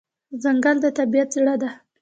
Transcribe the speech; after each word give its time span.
ځنګل 0.43 0.77
د 0.81 0.85
طبیعت 0.97 1.29
زړه 1.35 1.55
دی. 1.61 1.69